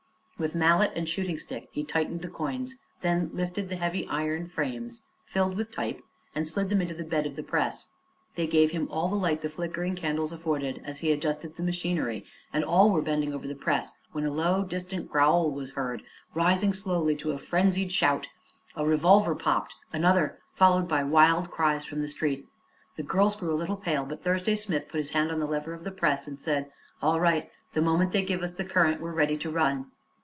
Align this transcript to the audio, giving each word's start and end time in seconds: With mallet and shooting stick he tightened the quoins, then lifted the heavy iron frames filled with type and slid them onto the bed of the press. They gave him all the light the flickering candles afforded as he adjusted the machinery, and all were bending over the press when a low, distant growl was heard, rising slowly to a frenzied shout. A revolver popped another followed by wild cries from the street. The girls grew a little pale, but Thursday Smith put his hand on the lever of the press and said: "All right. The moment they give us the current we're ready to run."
With 0.41 0.55
mallet 0.55 0.91
and 0.95 1.07
shooting 1.07 1.37
stick 1.37 1.67
he 1.71 1.83
tightened 1.83 2.23
the 2.23 2.27
quoins, 2.27 2.73
then 3.01 3.29
lifted 3.31 3.69
the 3.69 3.75
heavy 3.75 4.07
iron 4.07 4.47
frames 4.47 5.03
filled 5.23 5.55
with 5.55 5.69
type 5.71 6.01
and 6.33 6.47
slid 6.47 6.69
them 6.69 6.81
onto 6.81 6.95
the 6.95 7.03
bed 7.03 7.27
of 7.27 7.35
the 7.35 7.43
press. 7.43 7.91
They 8.33 8.47
gave 8.47 8.71
him 8.71 8.87
all 8.89 9.07
the 9.07 9.15
light 9.15 9.41
the 9.41 9.49
flickering 9.51 9.95
candles 9.95 10.31
afforded 10.31 10.81
as 10.83 10.97
he 10.97 11.11
adjusted 11.11 11.53
the 11.53 11.61
machinery, 11.61 12.25
and 12.51 12.63
all 12.65 12.89
were 12.89 13.03
bending 13.03 13.35
over 13.35 13.47
the 13.47 13.53
press 13.53 13.93
when 14.13 14.25
a 14.25 14.31
low, 14.33 14.63
distant 14.63 15.11
growl 15.11 15.51
was 15.51 15.73
heard, 15.73 16.01
rising 16.33 16.73
slowly 16.73 17.15
to 17.17 17.33
a 17.33 17.37
frenzied 17.37 17.91
shout. 17.91 18.27
A 18.75 18.83
revolver 18.83 19.35
popped 19.35 19.75
another 19.93 20.39
followed 20.55 20.87
by 20.87 21.03
wild 21.03 21.51
cries 21.51 21.85
from 21.85 21.99
the 21.99 22.09
street. 22.09 22.47
The 22.95 23.03
girls 23.03 23.35
grew 23.35 23.53
a 23.53 23.61
little 23.61 23.77
pale, 23.77 24.05
but 24.05 24.23
Thursday 24.23 24.55
Smith 24.55 24.87
put 24.89 24.97
his 24.97 25.11
hand 25.11 25.31
on 25.31 25.39
the 25.39 25.45
lever 25.45 25.73
of 25.75 25.83
the 25.83 25.91
press 25.91 26.25
and 26.27 26.41
said: 26.41 26.71
"All 26.99 27.19
right. 27.19 27.51
The 27.73 27.81
moment 27.83 28.11
they 28.11 28.23
give 28.23 28.41
us 28.41 28.53
the 28.53 28.65
current 28.65 29.01
we're 29.01 29.11
ready 29.13 29.37
to 29.37 29.51
run." 29.51 29.85